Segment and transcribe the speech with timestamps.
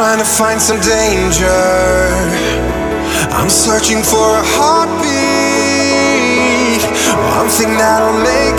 [0.00, 1.60] trying to find some danger.
[3.36, 5.20] I'm searching for a heartbeat,
[7.36, 8.49] one thing that'll make.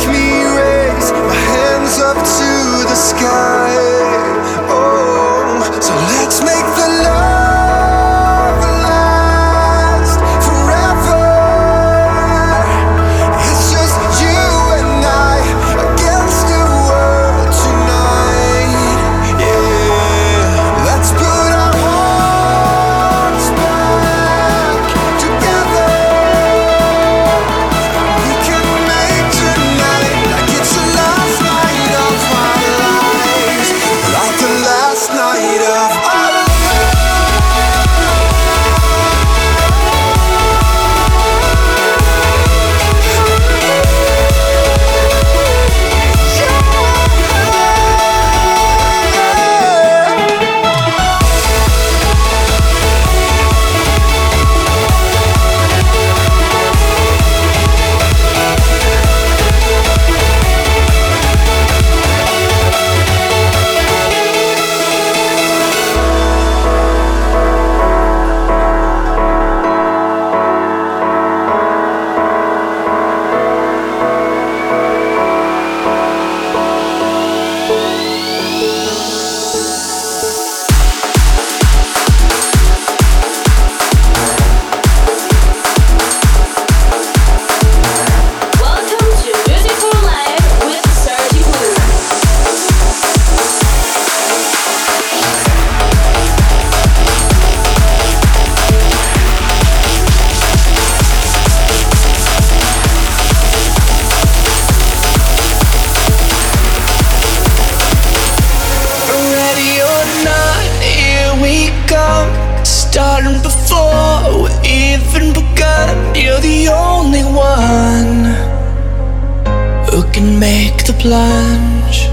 [120.81, 122.07] take the plunge.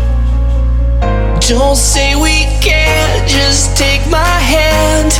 [1.48, 5.12] Don't say we can't, just take my hand.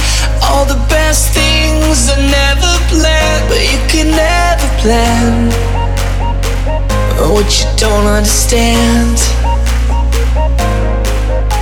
[0.42, 5.50] All the best things are never planned, but you can never plan
[7.32, 9.18] what you don't understand.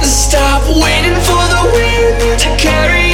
[0.02, 3.05] Stop waiting for the wind to carry.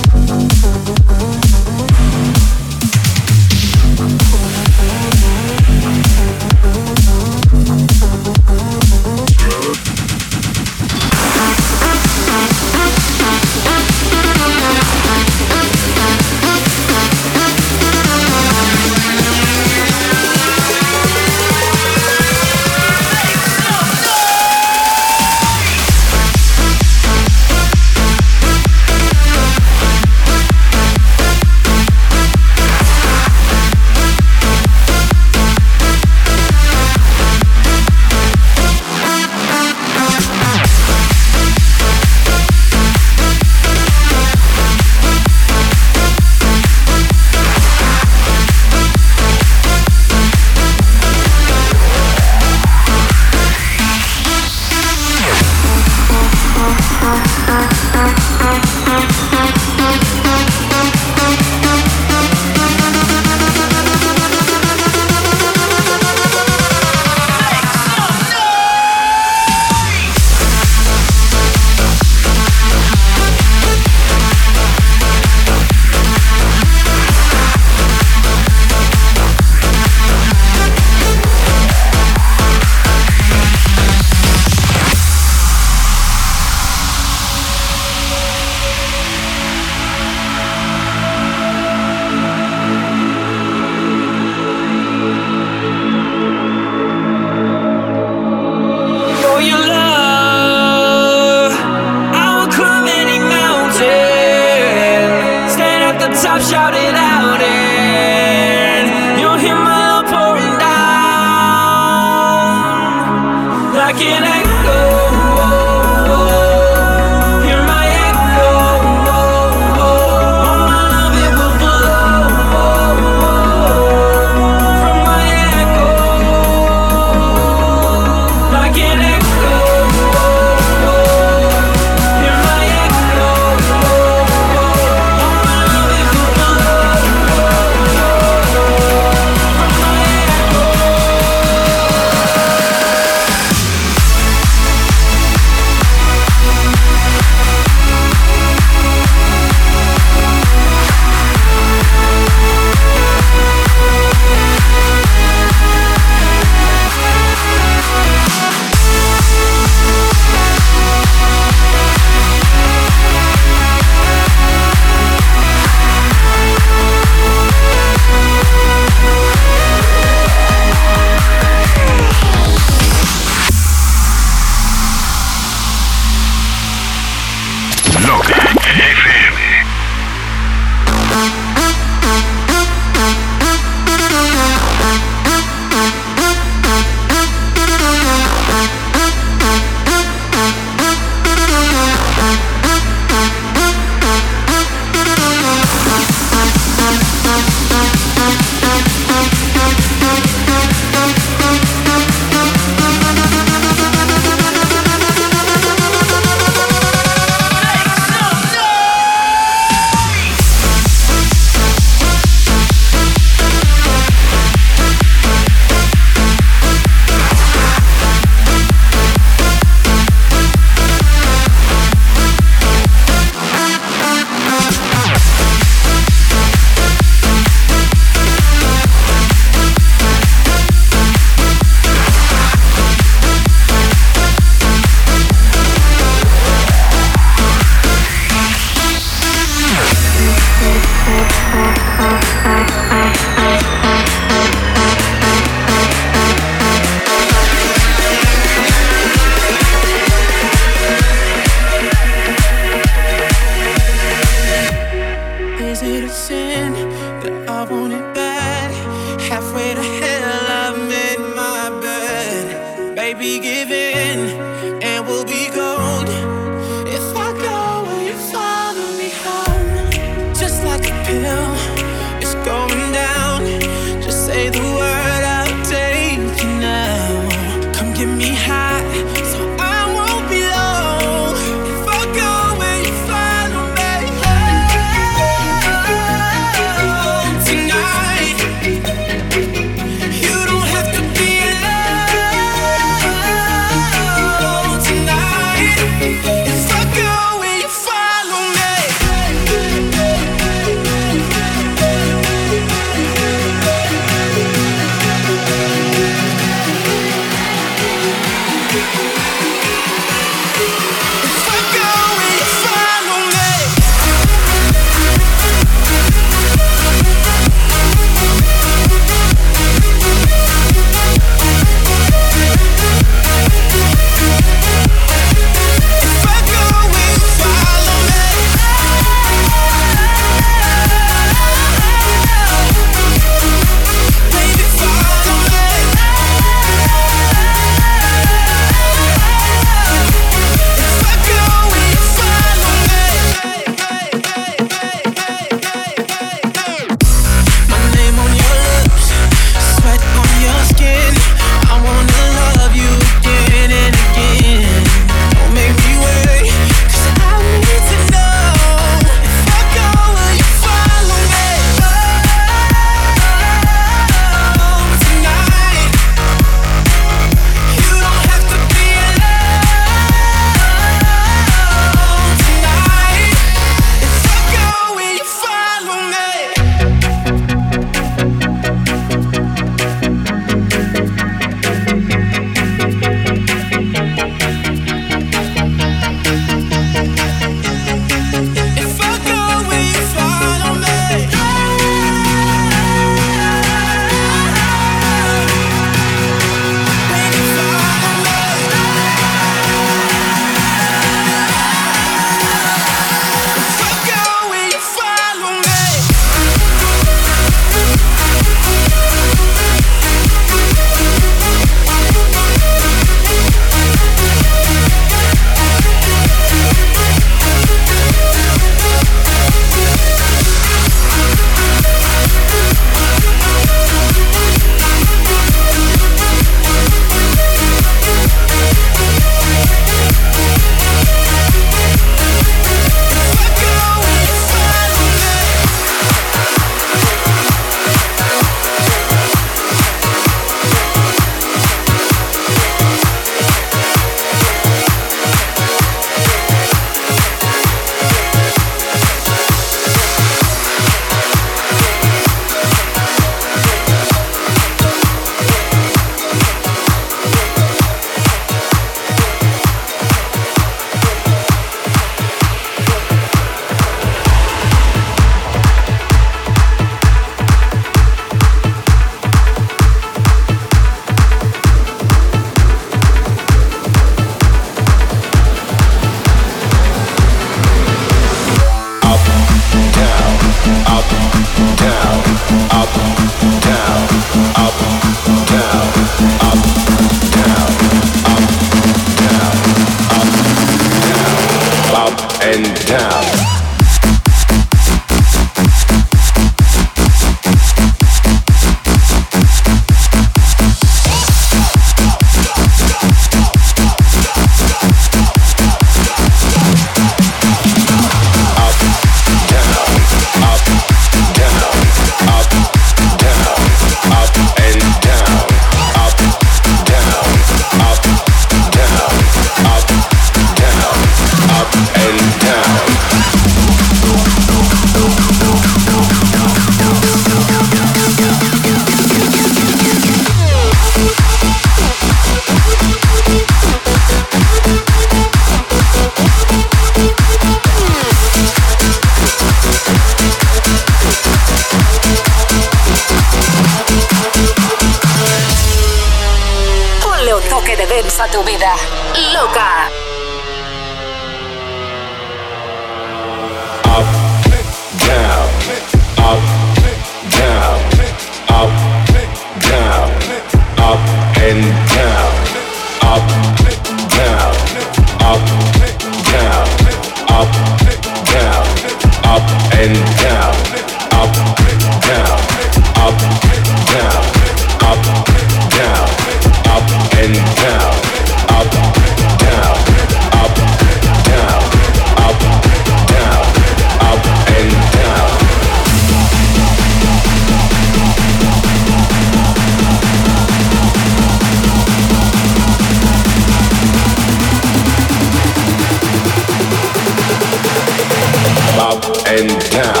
[599.33, 600.00] And now.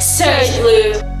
[0.00, 1.17] Search Blue.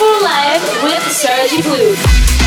[0.00, 2.39] Full Life with Sergi Blue.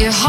[0.00, 0.27] It's like your